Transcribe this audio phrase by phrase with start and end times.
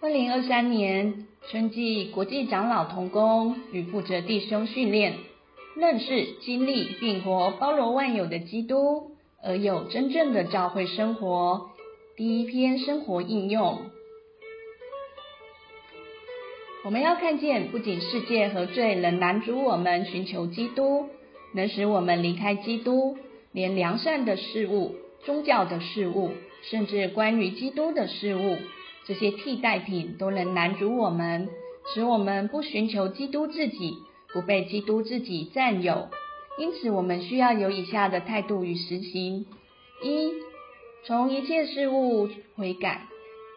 [0.00, 5.14] 二零二三年春季国际长老同工与负责弟兄训练，
[5.74, 9.10] 认识、经历并活包罗万有的基督，
[9.42, 11.70] 而有真正的教会生活。
[12.16, 13.90] 第一篇生活应用，
[16.84, 21.08] 我们要看见，不仅世界和罪能拦阻我们寻求基督，
[21.52, 23.18] 能使我们离开基督，
[23.50, 24.94] 连良善的事物、
[25.24, 26.30] 宗教的事物，
[26.62, 28.58] 甚至关于基督的事物。
[29.08, 31.48] 这些替代品都能拦阻我们，
[31.94, 33.94] 使我们不寻求基督自己，
[34.34, 36.10] 不被基督自己占有。
[36.58, 39.46] 因此，我们需要有以下的态度与实行：
[40.02, 40.30] 一、
[41.04, 43.06] 从一切事物悔改，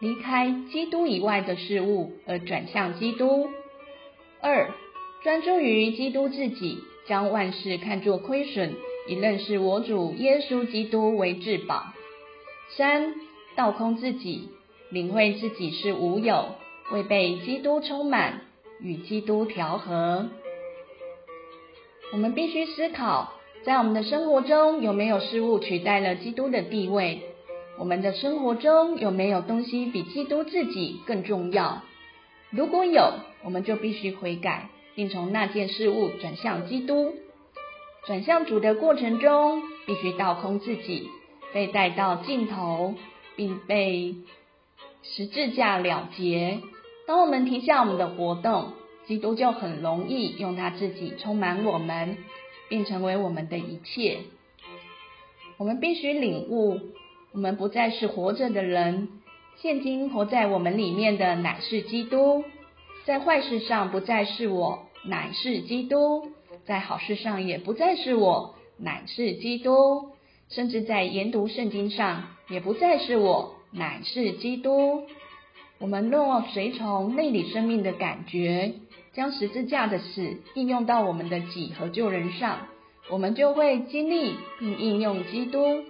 [0.00, 3.50] 离开基督以外的事物，而转向基督；
[4.40, 4.72] 二、
[5.22, 8.74] 专注于基督自己，将万事看作亏损，
[9.06, 11.92] 以认识我主耶稣基督为至宝；
[12.74, 13.14] 三、
[13.54, 14.48] 倒空自己。
[14.92, 16.48] 领会自己是无有，
[16.90, 18.42] 未被基督充满，
[18.78, 20.28] 与基督调和。
[22.12, 23.32] 我们必须思考，
[23.64, 27.22] 在我们的生活中有没有事物取代了基督的地位？
[27.78, 31.80] 我们的生活中有没有东西比基督自己更重要？
[32.50, 37.14] 如果有，我们就必须悔改，并从那件事物转向基督。
[38.06, 41.08] 转向主的过程中，必须倒空自己，
[41.54, 42.92] 被带到尽头，
[43.36, 44.16] 并被。
[45.02, 46.60] 十字架了结。
[47.06, 48.72] 当我们停下我们的活动，
[49.06, 52.16] 基督就很容易用他自己充满我们，
[52.68, 54.20] 并成为我们的一切。
[55.58, 56.80] 我们必须领悟，
[57.32, 59.08] 我们不再是活着的人，
[59.56, 62.44] 现今活在我们里面的乃是基督。
[63.04, 66.28] 在坏事上不再是我，乃是基督；
[66.64, 70.12] 在好事上也不再是我，乃是基督。
[70.54, 73.56] 甚至在研读圣经上，也不再是我。
[73.74, 75.04] 乃是基督。
[75.78, 78.74] 我们若随从内里生命的感觉，
[79.14, 82.68] 将十字架的死应用到我们的己和救人上，
[83.08, 85.82] 我们就会经历并应用基督。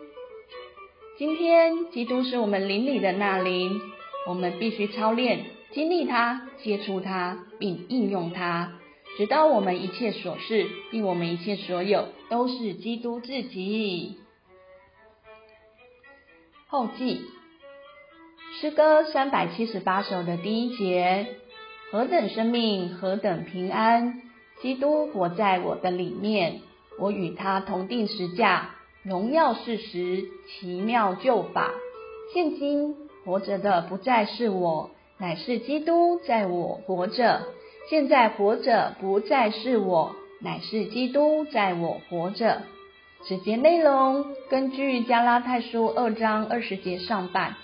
[1.19, 3.81] 今天，基督是我们灵里的那灵，
[4.28, 8.72] 我们必须操练经历它、接触它，并应用它，
[9.19, 14.19] 直到我们一切所事并我们一切所有都是基督自己。
[16.72, 17.21] 后记。
[18.59, 21.27] 诗歌三百七十八首的第一节：
[21.91, 24.22] 何等生命，何等平安！
[24.62, 26.62] 基督活在我的里面，
[26.99, 28.71] 我与他同定十架，
[29.03, 31.75] 荣耀事实，奇妙救法。
[32.32, 32.97] 现今
[33.27, 37.43] 活着的不再是我，乃是基督在我活着。
[37.91, 42.62] 现在活着不再是我，乃是基督在我活着。
[43.25, 47.55] 此节内容根据加拉太书二章二十节上半。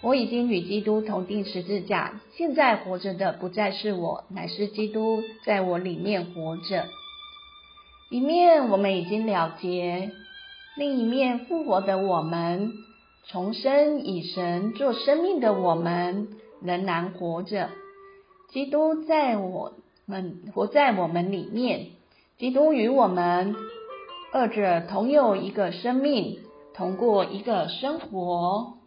[0.00, 6.86] 我已经与基督同定十字架，现在活着的不再是我，乃是基督在我里面活着。
[8.10, 10.10] 一面我们已经了结，
[10.76, 12.72] 另一面复活的我们，
[13.28, 16.28] 重生以神做生命的我们，
[16.62, 17.68] 仍然活着。
[18.48, 19.74] 基督在我
[20.06, 21.88] 们活在我们里面，
[22.38, 23.54] 基督与我们
[24.34, 26.38] 二者同有一个生命，
[26.72, 28.78] 同过一个生活。